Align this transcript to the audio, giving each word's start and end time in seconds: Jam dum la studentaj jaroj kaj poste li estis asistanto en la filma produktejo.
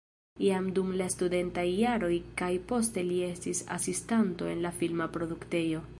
Jam 0.43 0.69
dum 0.77 0.87
la 1.01 1.09
studentaj 1.15 1.65
jaroj 1.81 2.11
kaj 2.41 2.49
poste 2.71 3.05
li 3.11 3.21
estis 3.29 3.63
asistanto 3.79 4.53
en 4.55 4.69
la 4.69 4.73
filma 4.83 5.13
produktejo. 5.19 5.89